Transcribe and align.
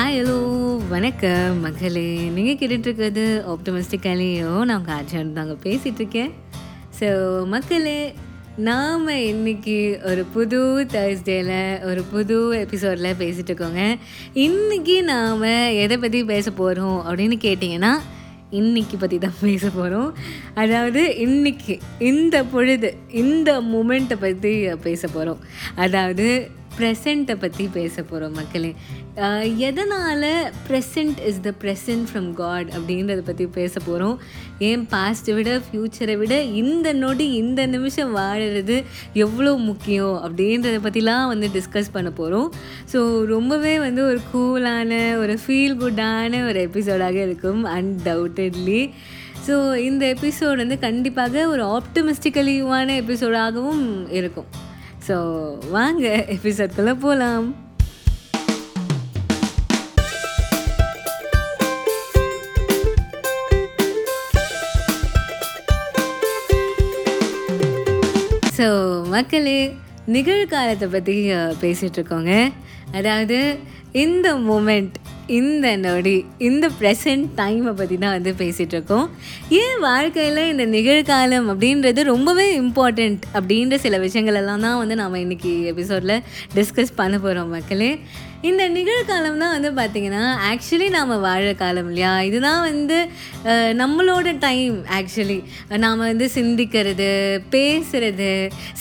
Hi 0.00 0.18
hello 0.18 0.36
வணக்கம் 0.88 1.60
மகளே. 1.60 2.04
நீங்கள் 2.28 2.54
கேட்டுட்ருக்கிறது 2.54 3.24
ஆப்டமிஸ்டிக்காலேயோ 3.48 4.64
நான் 4.64 4.76
உங்கள் 4.76 4.94
ஆச்சான் 4.94 5.32
தாங்க 5.32 5.56
பேசிகிட்ருக்கேன் 5.62 6.30
ஸோ 7.00 7.08
மக்களே 7.46 8.14
நாம் 8.58 9.08
இன்னைக்கு 9.08 10.00
ஒரு 10.02 10.24
புது 10.24 10.60
தேர்ஸ்டேயில் 10.92 11.82
ஒரு 11.84 12.02
புது 12.02 12.36
எபிசோடில் 12.58 13.18
பேசிகிட்டு 13.18 13.52
இருக்கோங்க 13.52 13.84
இன்றைக்கி 14.34 15.02
நாம் 15.02 15.44
எதை 15.74 15.98
பற்றி 15.98 16.24
பேச 16.24 16.50
போகிறோம் 16.50 17.06
அப்படின்னு 17.06 17.38
கேட்டிங்கன்னா 17.42 17.92
இன்னைக்கு 18.50 18.96
பற்றி 18.96 19.18
தான் 19.18 19.38
பேச 19.40 19.70
போகிறோம் 19.70 20.14
அதாவது 20.54 21.16
இன்னைக்கு 21.16 21.78
இந்த 21.98 22.44
பொழுது 22.44 22.96
இந்த 23.10 23.60
மூமெண்ட்டை 23.60 24.16
பற்றி 24.20 24.54
பேச 24.82 25.08
போகிறோம் 25.08 25.42
அதாவது 25.74 26.50
ப்ரெசண்ட்டை 26.78 27.34
பற்றி 27.34 27.64
பேச 27.66 28.02
போகிறோம் 28.02 28.32
மக்களே. 28.32 28.70
எதனால் 29.68 30.26
present 30.66 31.18
is 31.28 31.40
the 31.40 31.52
present 31.62 32.06
from 32.10 32.32
god 32.32 32.68
அப்படின்றத 32.68 33.20
பற்றி 33.20 33.46
பேச 33.46 33.80
போகிறோம் 33.86 34.18
ஏன் 34.58 34.86
பாஸ்ட்டை 34.92 35.34
விட 35.34 35.60
ஃப்யூச்சரை 35.66 36.16
விட 36.18 36.42
இந்த 36.42 36.92
நொடி 36.92 37.26
இந்த 37.32 37.66
நிமிஷம் 37.66 38.14
வாழறது 38.16 38.84
எவ்வளோ 39.12 39.54
முக்கியம் 39.56 40.16
அப்படின்றத 40.24 40.78
பற்றிலாம் 40.86 41.26
வந்து 41.26 41.50
டிஸ்கஸ் 41.52 41.92
பண்ண 41.92 42.10
போகிறோம் 42.10 42.48
ஸோ 42.92 43.26
ரொம்பவே 43.26 43.78
வந்து 43.78 44.04
ஒரு 44.04 44.20
கூலான 44.32 45.18
ஒரு 45.18 45.38
ஃபீல் 45.46 45.78
குட்டான 45.82 46.42
ஒரு 46.48 46.60
எபிசோடாக 46.70 47.14
இருக்கும் 47.14 47.64
அன்டவுட்டட்லி 47.64 48.90
ஸோ 49.48 49.74
இந்த 49.80 50.14
எபிசோட் 50.14 50.56
வந்து 50.56 50.78
கண்டிப்பாக 50.78 51.46
ஒரு 51.48 51.62
ஆப்டமிஸ்டிக்கலிவான 51.76 52.88
எபிசோடாகவும் 53.02 53.86
இருக்கும். 54.10 54.50
ஸோ 55.10 55.16
வாங்க 55.70 56.04
எபிசோட்குள்ளே 56.34 56.92
போகலாம் 56.98 57.46
ஸோ 68.56 68.66
மக்களே 69.08 69.58
நிகழ்காலத்தை 70.08 70.88
பற்றி 70.88 71.14
பேசிகிட்ருக்கோங்க 71.60 72.32
அதாவது 72.92 73.38
இந்த 73.96 74.28
மூமெண்ட் 74.46 74.96
இந்த 75.30 75.76
நொடி 75.76 76.14
இந்த 76.38 76.66
ப்ரெசன்ட் 76.80 77.26
டைமை 77.36 77.72
பற்றி 77.72 77.96
தான் 77.96 78.14
வந்து 78.16 78.32
பேசிகிட்ருக்கோம் 78.34 79.06
ஏன் 79.58 79.78
வாழ்க்கையில் 79.80 80.42
இந்த 80.48 80.64
நிகழ்காலம் 80.66 81.46
அப்படின்றது 81.50 82.02
ரொம்பவே 82.04 82.46
இம்பார்ட்டண்ட் 82.60 83.22
அப்படின்ற 83.34 83.76
சில 83.76 83.98
விஷயங்கள் 83.98 84.34
எல்லாம் 84.34 84.60
தான் 84.60 84.78
வந்து 84.78 84.94
நாம் 84.94 85.20
இன்றைக்கி 85.20 85.52
எபிசோடில் 85.66 86.16
டிஸ்கஸ் 86.54 86.92
பண்ண 86.96 87.14
போகிறோம் 87.18 87.54
மக்களே. 87.54 87.92
இந்த 88.48 88.62
நிகழ்காலம் 88.74 89.40
தான் 89.42 89.54
வந்து 89.54 89.70
பார்த்திங்கன்னா 89.78 90.20
ஆக்சுவலி 90.50 90.86
நாம் 90.94 91.10
வாழ 91.24 91.48
காலம் 91.54 91.88
இல்லையா? 91.90 92.12
இதுதான் 92.28 92.60
வந்து 92.68 92.98
நம்மளோட 93.80 94.28
டைம் 94.44 94.76
ஆக்சுவலி 94.98 95.36
நாம் 95.82 96.04
வந்து 96.10 96.26
சிந்திக்கிறது 96.36 97.08
பேசுறது 97.54 98.30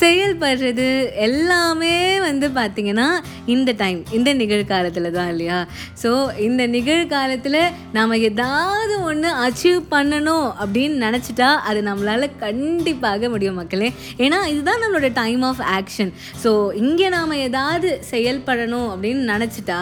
செயல்படுறது 0.02 0.86
எல்லாமே 1.28 1.98
வந்து 2.28 2.50
பார்த்திங்கன்னா 2.60 3.08
இந்த 3.56 3.74
டைம் 3.82 4.00
இந்த 4.12 4.34
நிகழ்காலத்தில் 4.34 5.10
தான் 5.18 5.30
இல்லையா? 5.34 5.60
ஸோ 6.04 6.12
இந்த 6.48 6.62
நிகழ்காலத்தில் 6.78 7.60
நாம் 7.98 8.16
ஏதாவது 8.30 8.96
ஒன்று 9.10 9.32
அச்சீவ் 9.48 9.82
பண்ணணும் 9.96 10.48
அப்படின்னு 10.62 10.98
நினச்சிட்டா 11.06 11.52
அது 11.70 11.82
நம்மளால் 11.90 12.28
கண்டிப்பாக 12.46 13.30
முடியும் 13.36 13.62
மக்களே. 13.62 13.92
ஏன்னா 14.24 14.42
இதுதான் 14.54 14.82
நம்மளோட 14.86 15.12
டைம் 15.22 15.46
ஆஃப் 15.52 15.64
ஆக்ஷன் 15.78 16.14
ஸோ 16.46 16.54
இங்கே 16.84 17.10
நாம் 17.18 17.38
ஏதாவது 17.48 17.92
செயல்படணும் 18.14 18.90
அப்படின்னு 18.96 19.24
நினச்சி 19.34 19.48
நினச்சிட்டா 19.50 19.82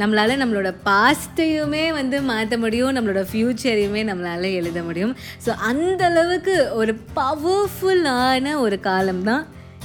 நம்மளால் 0.00 0.40
நம்மளோட 0.42 0.70
பாஸ்ட்டையுமே 0.88 1.84
வந்து 1.98 2.16
மாற்ற 2.30 2.54
முடியும் 2.64 2.94
நம்மளோட 2.96 3.20
ஃப்யூச்சரையுமே 3.30 4.02
நம்மளால் 4.08 4.48
எழுத 4.60 4.78
முடியும். 4.82 5.14
ஸோ 5.44 5.50
அந்த 5.70 6.02
அளவுக்கு 6.10 6.54
ஒரு 6.80 6.92
பவர்ஃபுல்லான 7.18 8.54
ஒரு 8.64 8.78
காலம் 8.80 9.22
தான் 9.22 9.44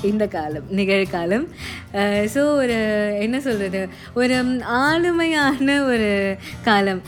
இந்த 0.10 0.26
காலம் 0.36 0.66
நிகழ்காலம். 0.80 1.46
ஸோ 2.34 2.42
ஒரு 2.62 2.78
என்ன 3.26 3.38
சொல்கிறது 3.48 3.82
ஒரு 4.22 4.36
ஆளுமையான 4.84 5.68
ஒரு 5.92 6.10
காலம். 6.68 7.02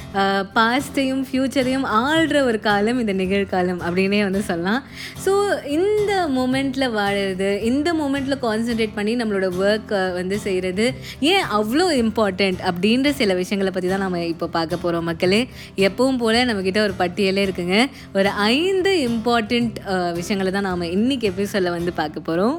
பாஸ்ட்டையும் 0.57 1.23
ஃப்யூச்சரையும் 1.27 1.87
ஆள்ற 2.01 2.37
ஒரு 2.49 2.59
காலம் 2.69 2.99
இந்த 3.03 3.15
நிகழ்காலம் 3.21 3.81
அப்படின்னே 3.87 4.21
வந்து 4.27 4.41
சொல்லலாம். 4.49 4.81
ஸோ 5.25 5.33
இந்த 5.77 6.11
மூமெண்ட்டில் 6.37 6.87
வாழுறது 6.97 7.49
இந்த 7.71 7.89
மூமெண்ட்டில் 8.01 8.41
கான்சென்ட்ரேட் 8.45 8.97
பண்ணி 8.99 9.15
நம்மளோட 9.21 9.49
ஒர்க்கை 9.63 10.01
வந்து 10.19 10.37
செய்கிறது 10.47 10.87
ஏன் 11.33 11.47
அவ்வளோ 11.59 11.87
இம்பார்ட்டண்ட் 12.03 12.61
அப்படின்ற 12.71 13.11
சில 13.21 13.33
விஷயங்களை 13.41 13.73
பற்றி 13.73 13.89
தான் 13.93 14.05
நம்ம 14.05 14.23
இப்போ 14.33 14.49
பார்க்க 14.57 14.83
போகிறோம் 14.83 15.09
மக்களே. 15.11 15.41
எப்பவும் 15.89 16.21
போல் 16.23 16.39
நம்மக்கிட்ட 16.49 16.81
ஒரு 16.87 16.95
பட்டியலே 17.03 17.45
இருக்குங்க. 17.47 17.77
ஒரு 18.19 18.29
ஐந்து 18.53 18.93
இம்பார்ட்டண்ட் 19.09 19.75
விஷயங்களை 20.19 20.51
தான் 20.57 20.69
நாம் 20.69 20.91
இன்றைக்கி 20.97 21.27
எபிசோடில் 21.33 21.75
வந்து 21.77 21.93
பார்க்க 22.01 22.27
போகிறோம் 22.29 22.57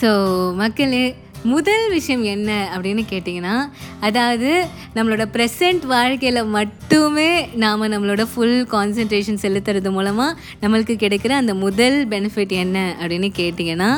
ஸோ 0.00 0.08
மக்களே 0.54 1.04
முதல் 1.44 1.84
விஷயம் 1.90 2.22
என்ன 2.24 2.50
அப்படின்னு 2.74 3.02
கேட்டிங்கன்னா 3.10 3.54
அதாவது 4.00 4.50
நம்மளோட 4.94 5.24
ப்ரெசண்ட் 5.32 5.84
வாழ்க்கையில் 5.86 6.40
மட்டுமே 6.48 7.30
நாம் 7.54 7.90
நம்மளோட 7.92 8.22
ஃபுல் 8.34 8.58
கான்சன்ட்ரேஷன் 8.70 9.42
செலுத்துறது 9.42 9.90
மூலமாக 9.90 10.36
நம்மளுக்கு 10.62 10.96
கிடைக்கிற 10.96 11.34
அந்த 11.36 11.54
முதல் 11.54 11.98
பெனிஃபிட் 12.08 12.54
என்ன 12.56 12.78
அப்படின்னு 13.00 13.30
கேட்டிங்கன்னா 13.36 13.90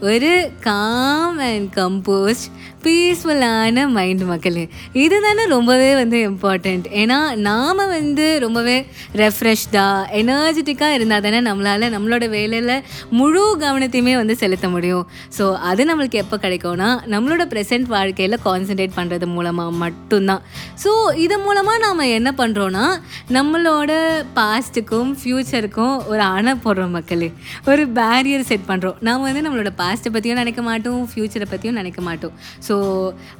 ஒரு 0.00 0.32
காம் 0.60 1.38
அண்ட் 1.38 1.68
கம்போஸ்ட் 1.74 2.48
பீஸ்ஃபுல்லான 2.84 3.84
மைண்ட் 3.96 4.24
மக்களே. 4.30 4.64
இது 5.04 5.16
தானே 5.26 5.44
ரொம்பவே 5.54 5.90
வந்து 6.00 6.18
இம்பார்ட்டண்ட் 6.30 6.86
ஏன்னா 7.02 7.18
நாம் 7.48 7.82
வந்து 7.96 8.26
ரொம்பவே 8.44 8.76
ரெஃப்ரெஷ்டாக 9.22 10.20
எனர்ஜெட்டிக்காக 10.20 10.96
இருந்தால் 10.98 11.24
தானே 11.26 11.40
நம்மளால் 11.48 11.86
நம்மளோட 11.94 12.24
வேலையில் 12.36 12.74
முழு 13.18 13.42
கவனத்தையுமே 13.64 14.14
வந்து 14.20 14.36
செலுத்த 14.42 14.68
முடியும். 14.74 15.04
ஸோ 15.38 15.46
அது 15.70 15.82
நம்மளுக்கு 15.90 16.22
எப்போ 16.24 16.38
கிடைக்கும்னா 16.44 16.90
நம்மளோட 17.14 17.46
ப்ரெசென்ட் 17.52 17.88
வாழ்க்கையில் 17.96 18.38
கான்சென்ட்ரேட் 18.46 18.96
பண்ணுறது 18.98 19.28
மூலமாக 19.36 19.76
மட்டும்தான். 19.84 20.42
ஸோ 20.84 20.90
இது 21.24 21.38
மூலமாக 21.46 21.78
நாம் 21.86 22.02
என்ன 22.18 22.32
பண்ணுறோன்னா 22.42 22.84
நம்மளோட 23.38 23.92
பாஸ்ட்டுக்கும் 24.38 25.10
ஃப்யூச்சருக்கும் 25.20 25.94
ஒரு 26.12 26.22
அணை 26.36 26.54
போடுறோம் 26.64 26.94
மக்களே. 26.98 27.30
ஒரு 27.70 27.82
பேரியர் 27.98 28.48
செட் 28.50 28.68
பண்ணுறோம் 28.70 28.98
நாம் 29.08 29.26
வந்து 29.28 29.44
நம்மளோட 29.46 29.72
பாஸ்ட்டை 29.82 30.12
பற்றியும் 30.14 30.40
நினைக்க 30.42 30.62
மாட்டோம் 30.68 31.02
ஃப்யூச்சரை 31.12 31.46
பற்றியும் 31.52 31.78
நினைக்க 31.80 32.00
மாட்டோம். 32.08 32.34
ஸோ 32.66 32.73
ஸோ 32.74 32.78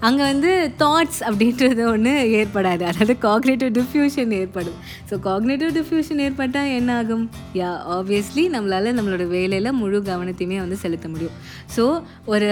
அங்கே 0.07 0.23
வந்து 0.31 0.51
தாட்ஸ் 0.81 1.21
அப்படின்றது 1.29 1.83
ஒன்று 1.93 2.13
ஏற்படாது. 2.41 2.83
அதாவது 2.91 3.15
காக்னேட்டிவ் 3.25 3.71
டிஃப்யூஷன் 3.79 4.33
ஏற்படும். 4.41 4.77
ஸோ 5.11 5.15
காக்னேட்டிவ் 5.27 5.71
டிஃப்யூஷன் 5.79 6.21
ஏற்பட்டால் 6.27 6.71
என்ன 6.79 6.91
ஆகும் 7.01 7.25
யா 7.61 7.71
ஆப்வியஸ்லி 7.97 8.45
நம்மளால் 8.55 8.89
நம்மளோட 8.99 9.27
வேலையில் 9.35 9.71
முழு 9.81 10.01
கவனத்தையுமே 10.11 10.59
வந்து 10.65 10.79
செலுத்த 10.85 11.09
முடியும். 11.15 11.37
ஸோ 11.77 11.85
ஒரு 12.35 12.51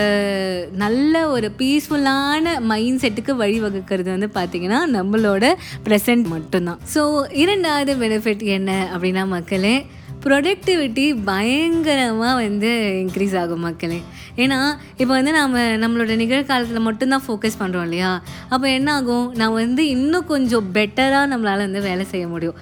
நல்ல 0.85 1.25
ஒரு 1.37 1.51
பீஸ்ஃபுல்லான 1.63 2.59
மைண்ட் 2.73 3.03
செட்டுக்கு 3.05 3.35
வழிவகுக்கிறது 3.45 4.11
வந்து 4.17 4.31
பார்த்திங்கன்னா 4.41 4.83
நம்மளோட 4.99 5.55
ப்ரெசன்ட் 5.89 6.29
மட்டும்தான். 6.37 6.81
ஸோ 6.95 7.03
இரண்டாவது 7.45 7.95
பெனிஃபிட் 8.05 8.45
என்ன 8.59 8.71
அப்படின்னா 8.95 9.25
மக்களே 9.39 9.77
ப்ரொடக்டிவிட்டி 10.25 11.05
பயங்கரமாக 11.29 12.35
வந்து 12.43 12.71
இன்க்ரீஸ் 13.05 13.35
ஆகும் 13.41 13.65
மக்களே. 13.67 14.01
ஏன்னா 14.43 14.59
இப்போ 15.01 15.13
வந்து 15.19 15.33
நாம் 15.37 15.57
நம்மளோட 15.83 16.13
நிகழ்காலத்தில் 16.21 16.85
மட்டும்தான் 16.87 17.25
ஃபோக்கஸ் 17.25 17.59
பண்ணுறோம் 17.63 17.87
இல்லையா? 17.89 18.11
அப்போ 18.53 18.67
என்ன 18.77 18.89
ஆகும்? 18.99 19.27
நான் 19.41 19.57
வந்து 19.59 19.83
இன்னும் 19.95 20.29
கொஞ்சம் 20.31 20.69
பெட்டராக 20.77 21.27
நம்மளால் 21.33 21.65
வந்து 21.67 21.83
வேலை 21.89 22.05
செய்ய 22.13 22.27
முடியும். 22.35 22.57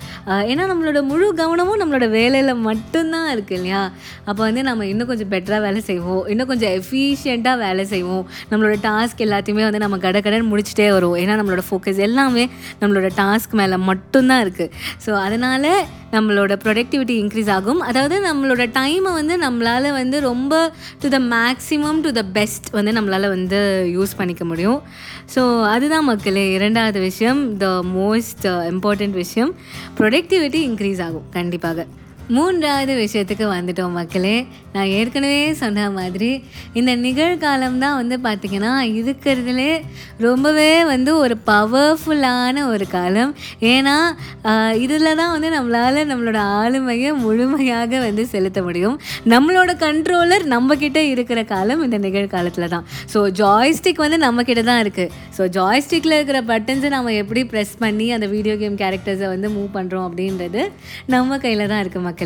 ஏன்னா 0.50 0.64
நம்மளோட 0.72 1.00
முழு 1.10 1.28
கவனமும் 1.42 1.80
நம்மளோட 1.82 2.08
வேலையில் 2.18 2.54
மட்டும்தான் 2.68 3.28
இருக்குது 3.34 3.58
இல்லையா? 3.60 3.82
அப்போ 4.28 4.40
வந்து 4.48 4.64
நம்ம 4.70 4.86
இன்னும் 4.92 5.10
கொஞ்சம் 5.12 5.32
பெட்டராக 5.34 5.62
வேலை 5.68 5.82
செய்வோம். 5.90 6.24
இன்னும் 6.34 6.50
கொஞ்சம் 6.52 6.74
எஃபிஷியண்ட்டாக 6.80 7.56
வேலை 7.66 7.86
செய்வோம். 7.94 8.24
நம்மளோட 8.52 8.76
டாஸ்க் 8.88 9.24
எல்லாத்தையுமே 9.28 9.64
வந்து 9.68 9.84
நம்ம 9.86 9.98
கட 10.06 10.18
கடன் 10.26 10.50
முடிச்சுட்டே 10.52 10.88
வரும் 10.96 11.16
ஏன்னா 11.22 11.36
நம்மளோட 11.40 11.64
ஃபோக்கஸ் 11.70 12.02
எல்லாமே 12.08 12.46
நம்மளோட 12.82 13.10
டாஸ்க் 13.22 13.58
மேலே 13.62 13.78
மட்டும்தான் 13.90 14.44
இருக்குது 14.46 14.72
ஸோ 15.06 15.10
அதனால் 15.26 15.70
நம்மளோட 16.14 16.52
ப்ரொடக்டிவிட்டி 16.64 17.14
இன்க்ரீஸ் 17.22 17.50
ஆகும். 17.56 17.80
அதாவது 17.88 18.16
நம்மளோட 18.28 18.64
டைமை 18.78 19.12
வந்து 19.18 19.36
நம்மளால் 19.46 19.88
வந்து 20.00 20.16
ரொம்ப 20.20 20.54
to 21.02 21.08
the 21.08 21.20
maximum 21.36 22.00
to 22.06 22.12
the 22.18 22.24
best 22.38 22.68
வந்து 22.78 22.94
நம்மளால் 22.98 23.28
வந்து 23.36 23.60
யூஸ் 23.96 24.18
பண்ணிக்க 24.20 24.44
முடியும். 24.44 24.80
ஸோ 25.34 25.42
அதுதான் 25.74 26.08
மக்களே 26.12 26.44
இரண்டாவது 26.58 27.00
விஷயம் 27.08 27.40
த 27.64 27.66
மோஸ்ட் 27.96 28.46
இம்பார்ட்டண்ட் 28.72 29.18
விஷயம். 29.24 29.52
ப்ரொடக்டிவிட்டி 30.00 30.62
இன்க்ரீஸ் 30.70 31.02
ஆகும் 31.08 31.28
கண்டிப்பாக. 31.38 31.86
மூன்றாவது 32.36 32.92
விஷயத்துக்கு 33.02 33.46
வந்துட்டோம் 33.56 33.96
மக்களே. 33.98 34.34
நான் 34.74 34.90
ஏற்கனவே 34.98 35.38
சொன்ன 35.60 35.86
மாதிரி 35.96 36.28
இந்த 36.78 36.92
நிகழ்காலம் 37.04 37.78
தான் 37.84 37.96
வந்து 38.00 38.16
பார்த்திங்கன்னா 38.26 38.72
இருக்கிறதுலே 38.98 39.70
ரொம்பவே 40.26 40.68
வந்து 40.90 41.10
ஒரு 41.22 41.36
பவர்ஃபுல்லான 41.50 42.64
ஒரு 42.72 42.86
காலம். 42.96 43.32
ஏன்னா 43.72 43.96
இதில் 44.84 45.16
தான் 45.20 45.32
வந்து 45.34 45.48
நம்மளால் 45.56 46.00
நம்மளோட 46.12 46.40
ஆளுமையை 46.60 47.10
முழுமையாக 47.24 48.00
வந்து 48.06 48.24
செலுத்த 48.34 48.58
முடியும். 48.68 48.96
நம்மளோட 49.34 49.70
கண்ட்ரோலர் 49.84 50.46
நம்மக்கிட்ட 50.54 51.02
இருக்கிற 51.14 51.42
காலம் 51.54 51.82
இந்த 51.88 52.00
நிகழ்காலத்தில் 52.06 52.72
தான். 52.76 52.86
ஸோ 53.14 53.22
ஜாய்ஸ்டிக் 53.42 54.04
வந்து 54.04 54.20
நம்மக்கிட்ட 54.26 54.64
தான் 54.70 54.80
இருக்குது 54.84 55.10
ஸோ 55.38 55.42
ஜாய்ஸ்டிக்கில் 55.58 56.16
இருக்கிற 56.18 56.40
பட்டன்ஸை 56.52 56.90
நம்ம 56.96 57.16
எப்படி 57.22 57.44
ப்ரெஸ் 57.52 57.74
பண்ணி 57.84 58.08
அந்த 58.18 58.28
வீடியோ 58.36 58.56
கேம் 58.62 58.80
கேரக்டர்ஸை 58.84 59.28
வந்து 59.34 59.50
மூவ் 59.56 59.70
பண்ணுறோம் 59.78 60.06
அப்படின்றது 60.08 60.62
நம்ம 61.16 61.38
கையில் 61.44 61.70
தான் 61.72 61.82
இருக்குது 61.82 62.06
மக்கள். 62.06 62.18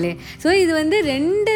ஸோ 0.43 0.49
இது 0.63 0.73
வந்து 0.79 0.97
ரெண்டு 1.13 1.53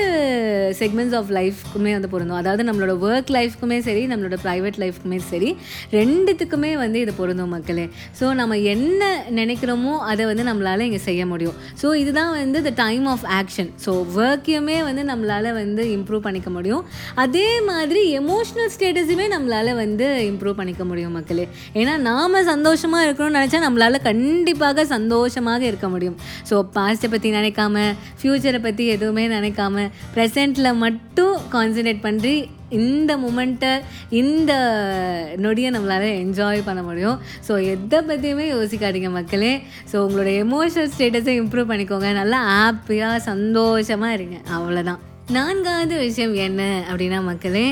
செக்மெண்ட்ஸ் 0.81 1.17
ஆஃப் 1.19 1.31
லைஃப்க்குமே 1.39 1.93
வந்து 1.97 2.11
பொருந்தும். 2.13 2.39
அதாவது 2.43 2.63
நம்மளோட 2.69 2.95
ஒர்க் 3.07 3.31
லைஃப்க்குமே 3.37 3.79
சரி 3.89 4.03
நம்மளோட 4.13 4.37
ப்ரைவேட் 4.45 4.79
லைஃப்க்குமே 4.83 5.19
சரி 5.31 5.51
ரெண்டுத்துக்குமே 5.99 6.73
வந்து 6.83 6.99
இது 7.05 7.15
பொருந்தும் 7.21 7.53
மக்களே. 7.57 7.87
ஸோ 8.21 8.27
நம்ம 8.41 8.59
என்ன 8.75 9.11
நினைக்கிறோமோ 9.41 9.95
அதை 10.13 10.27
வந்து 10.31 10.45
நம்மளால் 10.51 10.85
இங்கே 10.89 11.03
செய்ய 11.09 11.23
முடியும். 11.33 11.57
ஸோ 11.83 11.91
இதுதான் 12.03 12.33
வந்து 12.41 12.63
the 12.69 12.73
time 12.85 13.07
of 13.15 13.27
action 13.41 13.71
so 13.87 13.93
ஒர்க்கையுமே 14.21 14.79
வந்து 14.89 15.05
நம்மளால் 15.13 15.51
வந்து 15.61 15.85
இம்ப்ரூவ் 15.97 16.25
பண்ணிக்க 16.29 16.51
முடியும். 16.57 16.85
அதே 17.25 17.49
மாதிரி 17.71 18.03
எமோஷ்னல் 18.21 18.71
ஸ்டேட்டஸுமே 18.77 19.29
நம்மளால் 19.35 19.73
வந்து 19.83 20.09
இம்ப்ரூவ் 20.31 20.59
பண்ணிக்க 20.61 20.85
முடியும் 20.91 21.17
மக்களே. 21.19 21.47
ஏன்னா 21.81 21.97
நாம் 22.09 22.37
சந்தோஷமாக 22.53 23.07
இருக்கணும்னு 23.07 23.39
நினச்சா 23.39 23.61
நம்மளால் 23.67 24.05
கண்டிப்பாக 24.11 24.85
சந்தோஷமாக 24.95 25.63
இருக்க 25.71 25.89
முடியும். 25.95 26.17
ஸோ 26.51 26.57
பாஸ்ட்டை 26.77 27.09
பற்றி 27.15 27.29
நினைக்காம 27.37 27.85
ஃப்யூச்சரை 28.29 28.59
பற்றி 28.63 28.85
எதுவுமே 28.95 29.25
நினைக்காம 29.29 29.85
ப்ரெசண்ட்டில் 30.15 30.79
மட்டும் 30.85 31.37
கான்சன்ட்ரேட் 31.53 32.07
பண்ணி 32.07 32.33
இந்த 32.79 33.11
மூமெண்ட்டை 33.23 33.71
இந்த 34.21 34.53
நொடியை 35.45 35.69
நம்மளால் 35.75 36.07
என்ஜாய் 36.23 36.67
பண்ண 36.67 36.81
முடியும். 36.89 37.19
ஸோ 37.47 37.53
எதை 37.75 37.99
பற்றியுமே 38.09 38.47
யோசிக்காதீங்க 38.55 39.11
மக்களே. 39.11 39.53
ஸோ 39.93 39.97
உங்களோட 40.07 40.31
எமோஷனல் 40.45 40.93
ஸ்டேட்டஸை 40.95 41.35
இம்ப்ரூவ் 41.43 41.71
பண்ணிக்கோங்க. 41.71 42.11
நல்லா 42.21 42.41
ஹாப்பியாக 42.53 43.25
சந்தோஷமாக 43.31 44.17
இருங்க. 44.19 44.39
அவ்வளோதான் 44.57 45.01
நான்காவது 45.37 45.95
விஷயம் 46.07 46.35
என்ன 46.49 46.63
அப்படின்னா 46.91 47.21
மக்களே 47.31 47.67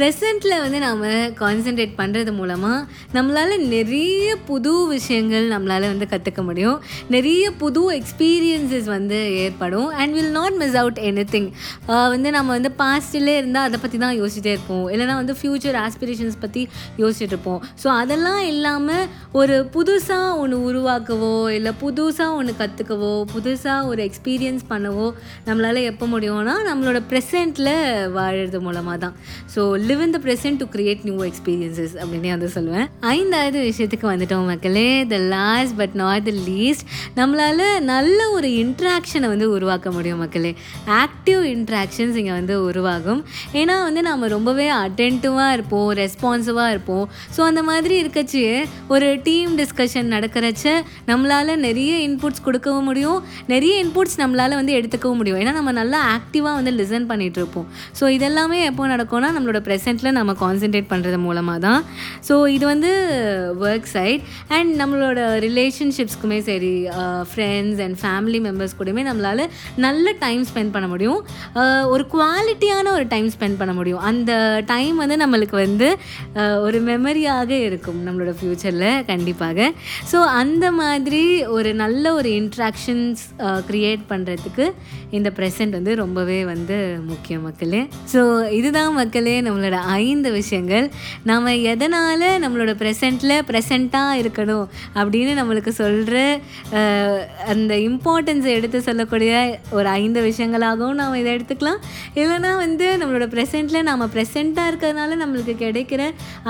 ப்ரெசண்ட்டில் 0.00 0.54
வந்து 0.62 0.78
நாம் 0.84 1.00
கான்சென்ட்ரேட் 1.40 1.92
பண்ணுறது 1.98 2.30
மூலமாக 2.36 2.76
நம்மளால் 3.16 3.64
நிறைய 3.72 4.28
புது 4.50 4.70
விஷயங்கள் 4.92 5.46
நம்மளால் 5.52 5.86
வந்து 5.92 6.06
கற்றுக்க 6.12 6.42
முடியும். 6.46 6.78
நிறைய 7.14 7.44
புது 7.62 7.82
எக்ஸ்பீரியன்ஸஸ் 7.96 8.88
வந்து 8.94 9.18
ஏற்படும். 9.42 9.88
And 10.00 10.12
will 10.18 10.30
not 10.38 10.56
miss 10.62 10.76
out 10.82 11.00
anything 11.32 11.48
வந்து 12.14 12.30
நம்ம 12.36 12.48
வந்து 12.56 12.70
பாஸ்டிலே 12.80 13.34
இருந்தால் 13.40 13.66
அதை 13.70 13.80
பற்றி 13.82 13.98
தான் 14.04 14.16
யோசிச்சுட்டே 14.20 14.54
இருப்போம். 14.54 14.86
இல்லைனா 14.94 15.16
வந்து 15.20 15.36
ஃப்யூச்சர் 15.40 15.78
ஆஸ்பிரேஷன்ஸ் 15.84 16.38
பற்றி 16.44 16.62
யோசிச்சுட்டு 17.02 17.34
இருப்போம். 17.34 17.60
ஸோ 17.82 17.90
அதெல்லாம் 18.02 18.42
இல்லாமல் 18.52 19.04
ஒரு 19.42 19.58
புதுசாக 19.76 20.30
ஒன்று 20.44 20.62
உருவாக்கவோ 20.70 21.34
இல்லை 21.58 21.74
புதுசாக 21.84 22.38
ஒன்று 22.40 22.54
கற்றுக்கவோ 22.62 23.12
புதுசாக 23.34 23.92
ஒரு 23.92 24.02
எக்ஸ்பீரியன்ஸ் 24.08 24.66
பண்ணவோ 24.72 25.06
நம்மளால் 25.50 25.82
எப்போ 25.92 26.06
முடியும்னா 26.16 26.56
நம்மளோட 26.70 27.00
ப்ரெசண்ட்டில் 27.12 27.72
வாழறது 28.18 28.60
மூலமாக 28.68 28.98
தான். 29.06 29.16
So 29.56 29.60
live 29.90 30.02
in 30.04 30.12
the 30.14 30.18
present 30.24 30.58
to 30.62 30.66
create 30.74 31.02
new 31.06 31.16
experiences 31.28 31.94
அப்படின்னு 32.00 32.30
வந்து 32.34 32.48
சொல்லுவேன். 32.56 32.86
ஐந்தாவது 33.14 33.58
விஷயத்துக்கு 33.68 34.06
வந்துட்டோம் 34.10 34.48
மக்களே 34.50 34.88
the 35.12 35.16
last 35.32 35.74
but 35.80 35.94
not 36.00 36.24
the 36.28 36.32
least 36.48 36.84
நம்மளால் 37.18 37.62
நல்ல 37.92 38.18
ஒரு 38.36 38.48
இன்ட்ராக்ஷனை 38.62 39.28
வந்து 39.32 39.46
உருவாக்க 39.56 39.90
முடியும் 39.96 40.20
மக்களே. 40.24 40.52
ஆக்டிவ் 41.02 41.42
இன்ட்ராக்ஷன்ஸ் 41.54 42.18
இங்கே 42.20 42.34
வந்து 42.38 42.56
உருவாகும். 42.68 43.22
ஏன்னா 43.60 43.76
வந்து 43.86 44.02
நம்ம 44.08 44.28
ரொம்பவே 44.34 44.66
அட்டென்டிவாக 44.82 45.56
இருப்போம் 45.56 45.88
ரெஸ்பான்சிவாக 46.02 46.68
இருப்போம். 46.74 47.04
ஸோ 47.36 47.40
அந்த 47.48 47.62
மாதிரி 47.70 47.96
இருக்கச்சு 48.02 48.44
ஒரு 48.94 49.08
டீம் 49.28 49.52
டிஸ்கஷன் 49.62 50.08
நடக்கிறச்ச 50.16 50.76
நம்மளால் 51.10 51.54
நிறைய 51.66 51.94
இன்புட்ஸ் 52.08 52.44
கொடுக்கவும் 52.48 52.88
முடியும். 52.90 53.18
நிறைய 53.54 53.74
இன்புட்ஸ் 53.86 54.18
நம்மளால் 54.22 54.58
வந்து 54.60 54.76
எடுத்துக்கவும் 54.80 55.20
முடியும். 55.22 55.40
ஏன்னா 55.42 55.56
நம்ம 55.58 55.76
நல்லா 55.80 56.00
ஆக்டிவாக 56.16 56.54
வந்து 56.60 56.74
லிசன் 56.78 57.10
பண்ணிகிட்டு 57.12 57.42
இருப்போம். 57.42 57.68
ஸோ 58.00 58.06
இதெல்லாமே 58.18 58.60
எப்போ 58.70 58.88
நடக்கும்னா 58.94 59.32
நம்மளோட 59.38 59.58
ப்ரெசென்ட்டில் 59.70 60.16
நம்ம 60.20 60.34
கான்சென்ட்ரேட் 60.44 60.90
பண்ணுறது 60.92 61.20
மூலமாக 61.26 61.60
தான் 61.66 61.80
ஸோ 62.28 62.36
இது 62.56 62.64
வந்து 62.72 62.92
ஒர்க் 63.68 63.90
சைட் 63.96 64.22
அண்ட் 64.58 64.72
நம்மளோட 64.82 65.20
ரிலேஷன்ஷிப்ஸ்க்குமே 65.48 66.38
சரி 66.50 66.74
ஃப்ரெண்ட்ஸ் 67.32 67.80
அண்ட் 67.86 67.98
ஃபேமிலி 68.02 68.40
மெம்பர்ஸ் 68.46 68.76
கூடயுமே 68.78 69.04
நம்மளால் 69.10 69.44
நல்ல 69.86 70.14
டைம் 70.24 70.42
ஸ்பெண்ட் 70.50 70.72
பண்ண 70.74 70.86
முடியும். 70.92 71.20
ஒரு 71.94 72.04
குவாலிட்டியான 72.14 72.86
ஒரு 72.98 73.06
டைம் 73.14 73.28
ஸ்பெண்ட் 73.34 73.58
பண்ண 73.60 73.72
முடியும். 73.78 74.02
அந்த 74.10 74.32
டைம் 74.72 74.96
வந்து 75.02 75.16
நம்மளுக்கு 75.24 75.56
வந்து 75.64 75.88
ஒரு 76.66 76.78
மெமரியாக 76.90 77.50
இருக்கும் 77.68 78.00
நம்மளோட 78.06 78.32
ஃப்யூச்சரில் 78.38 78.88
கண்டிப்பாக. 79.10 79.68
ஸோ 80.12 80.18
அந்த 80.42 80.66
மாதிரி 80.80 81.22
ஒரு 81.56 81.70
நல்ல 81.82 82.14
ஒரு 82.18 82.30
இன்ட்ராக்ஷன்ஸ் 82.40 83.22
க்ரியேட் 83.68 84.02
பண்ணுறதுக்கு 84.12 84.66
இந்த 85.18 85.28
ப்ரெசன்ட் 85.38 85.76
வந்து 85.78 85.94
ரொம்பவே 86.02 86.38
வந்து 86.52 86.76
முக்கியம் 87.10 87.44
மக்களே. 87.48 87.82
ஸோ 88.12 88.20
இதுதான் 88.58 88.92
மக்களே 88.98 89.36
நம்மளோட 89.46 89.59
நம்மளோட 89.60 89.78
ஐந்து 90.02 90.28
விஷயங்கள். 90.36 90.86
நம்ம 91.30 91.52
எதனால் 91.72 92.24
நம்மளோட 92.42 92.72
ப்ரெசண்ட்டில் 92.82 93.34
ப்ரெசண்ட்டாக 93.48 94.20
இருக்கணும் 94.20 94.66
அப்படின்னு 95.00 95.32
நம்மளுக்கு 95.38 95.72
சொல்கிற 95.80 96.16
அந்த 97.52 97.72
இம்பார்ட்டன்ஸை 97.88 98.50
எடுத்து 98.58 98.78
சொல்லக்கூடிய 98.86 99.32
ஒரு 99.78 99.88
ஐந்து 100.02 100.20
விஷயங்களாகவும் 100.28 100.98
நாம் 101.00 101.18
இதை 101.22 101.30
எடுத்துக்கலாம். 101.36 101.80
இல்லைனா 102.20 102.52
வந்து 102.64 102.86
நம்மளோட 103.02 103.26
ப்ரெசண்ட்டில் 103.34 103.86
நாம் 103.90 104.06
ப்ரெசண்ட்டாக 104.14 104.70
இருக்கிறதுனால 104.72 105.18
நம்மளுக்கு 105.22 105.54
கிடைக்கிற 105.64 106.02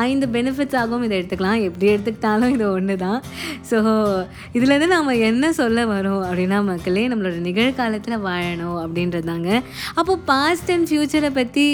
ஐந்து 0.07 0.29
பெனிஃபிட்ஸ் 0.37 0.79
ஆகவும் 0.83 1.07
இதை 1.09 1.17
எடுத்துக்கலாம். 1.21 1.59
எப்படி 1.69 1.89
எடுத்துக்கிட்டாலும் 1.95 2.55
இது 2.57 2.67
ஒன்று 2.77 2.97
தான் 3.07 3.21
ஸோ 3.73 3.79
இதுலேருந்து 4.59 4.91
நாம் 4.95 5.12
என்ன 5.31 5.53
சொல்ல 5.61 5.89
வரோம் 5.95 6.23
அப்படின்னா 6.29 6.61
மக்களே 6.71 7.05
நம்மளோட 7.15 7.37
நிகழ்காலத்தில் 7.49 8.25
வாழணும் 8.29 8.79
அப்படின்றதாங்க. 8.85 9.51
அப்போது 9.99 10.23
பாஸ்ட் 10.33 10.73
அண்ட் 10.77 10.89
ஃப்யூச்சரை 10.93 11.33
பற்றி 11.41 11.67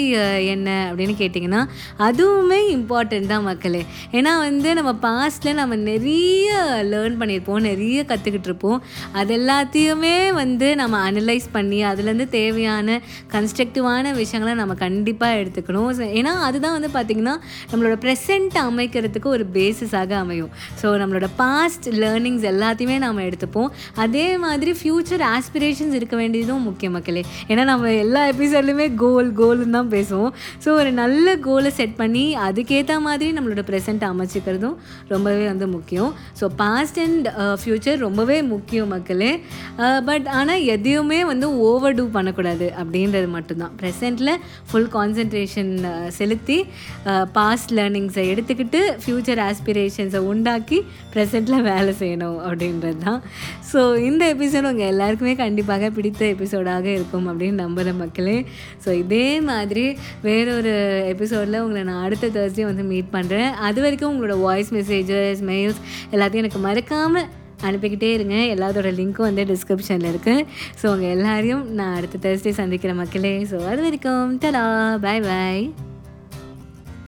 என்ன 0.55 0.69
அப்படின்னு 0.89 1.15
கேட்டிங்கன்னா 1.27 1.63
அதுவுமே 2.07 2.59
இம்பார்ட்டண்ட் 2.77 3.31
தான் 3.33 3.45
மக்களே. 3.49 3.83
ஏன்னா 4.17 4.33
வந்து 4.47 4.69
நம்ம 4.79 4.91
பாஸ்ட்டில் 5.05 5.57
நம்ம 5.61 5.75
நிறைய 5.91 6.49
லேர்ன் 6.91 7.15
பண்ணியிருப்போம் 7.21 7.61
நிறைய 7.69 8.05
கற்றுக்கிட்டு 8.11 8.49
இருப்போம். 8.51 8.79
அது 9.19 9.31
எல்லாத்தையுமே 9.39 10.15
வந்து 10.41 10.67
நம்ம 10.81 10.95
அனலைஸ் 11.09 11.47
பண்ணி 11.55 11.79
அதுலேருந்து 11.91 12.29
தேவையான 12.37 12.99
கன்ஸ்ட்ரக்டிவான 13.33 14.13
விஷயங்களை 14.21 14.53
நம்ம 14.61 14.73
கண்டிப்பாக 14.85 15.39
எடுத்துக்கணும். 15.41 15.89
ஏன்னா 16.19 16.33
அதுதான் 16.47 16.75
வந்து 16.77 16.89
பார்த்திங்கன்னா 16.95 17.35
நம்மளோட 17.71 17.95
ப்ரெசென்ட் 18.05 18.57
அமைக்கிறதுக்கு 18.67 19.27
ஒரு 19.35 19.45
பேசிஸாக 19.57 20.11
அமையும். 20.23 20.51
ஸோ 20.81 20.87
நம்மளோட 21.01 21.27
பாஸ்ட் 21.41 21.87
லேர்னிங்ஸ் 22.01 22.45
எல்லாத்தையுமே 22.53 22.97
நம்ம 23.05 23.23
எடுத்துப்போம். 23.29 23.69
அதே 24.03 24.27
மாதிரி 24.45 24.71
ஃப்யூச்சர் 24.79 25.23
ஆஸ்பிரேஷன்ஸ் 25.35 25.95
இருக்க 25.99 26.15
வேண்டியதும் 26.21 26.65
முக்கிய 26.69 26.89
மக்களே. 26.95 27.23
ஏன்னா 27.51 27.63
நம்ம 27.71 27.93
எல்லா 28.05 28.21
எபிசோட்லையுமே 28.33 28.87
கோல் 29.03 29.31
கோல்னு 29.41 29.75
தான் 29.77 29.91
பேசுவோம். 29.95 30.31
ஸோ 30.63 30.69
ஒரு 30.81 30.91
நல்ல 31.01 31.16
கோலை 31.45 31.69
செட் 31.79 31.95
பண்ணி 31.99 32.23
அதுக்கேற்ற 32.47 32.93
மாதிரி 33.07 33.29
நம்மளோட 33.37 33.63
ப்ரெசென்ட் 33.69 34.03
அமைச்சிக்கிறதும் 34.11 34.75
ரொம்பவே 35.13 35.45
வந்து 35.51 35.67
முக்கியம். 35.67 36.11
ஸோ 36.39 36.45
பாஸ்ட் 36.61 36.99
அண்ட் 37.05 37.27
ஃப்யூச்சர் 37.61 37.97
ரொம்பவே 38.07 38.39
முக்கியம் 38.53 38.91
மக்களே. 38.95 39.31
Uh, 39.85 39.99
பட் 40.09 40.27
ஆனால் 40.37 40.63
எதையுமே 40.73 41.19
வந்து 41.29 41.47
ஓவர் 41.67 41.95
டூ 41.97 42.03
பண்ணக்கூடாது 42.15 42.67
அப்படின்றது 42.81 43.27
மட்டும்தான். 43.35 43.73
ப்ரெசென்ட்டில் 43.81 44.31
ஃபுல் 44.69 44.89
கான்சன்ட்ரேஷன் 44.95 45.71
செலுத்தி 46.17 46.57
uh, 47.11 47.23
பாஸ்ட் 47.37 47.73
லேர்னிங்ஸை 47.79 48.25
எடுத்துக்கிட்டு 48.33 48.81
ஃப்யூச்சர் 49.03 49.41
ஆஸ்பிரேஷன்ஸை 49.47 50.21
உண்டாக்கி 50.31 50.79
ப்ரெசென்ட்டில் 51.13 51.65
வேலை 51.69 51.93
செய்யணும் 52.01 52.39
அப்படின்றது 52.47 52.99
தான். 53.05 53.19
ஸோ 53.71 53.79
இந்த 54.09 54.23
எபிசோடு 54.35 54.71
உங்கள் 54.71 54.91
எல்லாருக்குமே 54.93 55.35
கண்டிப்பாக 55.43 55.91
பிடித்த 55.97 56.21
எபிசோடாக 56.35 56.87
இருக்கும் 56.97 57.27
அப்படின்னு 57.31 57.63
நம்புகிற 57.63 57.93
மக்களே. 58.03 58.37
ஸோ 58.85 58.89
இதே 59.03 59.27
மாதிரி 59.51 59.85
வேறொரு 60.27 60.75
எபிசோடில் 61.07 61.59
உங்களை 61.59 61.83
நான் 61.83 62.03
அடுத்த 62.03 62.27
தேர்ஸ்டே 62.27 62.63
வந்து 62.63 62.83
மீட் 62.83 63.11
பண்ணுறேன் 63.11 63.51
அது 63.67 63.81
வரைக்கும் 63.81 64.13
உங்களோட 64.13 64.35
வாய்ஸ் 64.41 64.71
மெசேஜஸ் 64.73 65.43
மெயில்ஸ் 65.49 65.81
எல்லாத்தையும் 66.11 66.43
எனக்கு 66.43 66.59
மறக்காமல் 66.59 67.27
அனுப்பிக்கிட்டே 67.67 68.09
இருங்க. 68.13 68.35
எல்லாத்தோட 68.55 68.89
லிங்க்கும் 68.99 69.29
வந்து 69.29 69.43
டிஸ்கிரிப்ஷனில் 69.45 70.09
இருக்குது 70.11 70.45
ஸோ 70.81 70.85
உங்கள் 70.93 71.13
எல்லாரையும் 71.15 71.63
நான் 71.73 71.95
அடுத்த 71.95 72.21
தேர்ஸ்டே 72.25 72.53
சந்திக்கிற 72.61 72.93
மக்களே. 72.93 73.35
ஸோ 73.51 73.59
அது 73.65 73.81
வரைக்கும் 73.81 74.37
தடா 74.37 74.65
பாய் 75.01 75.21
பாய் 75.21 75.63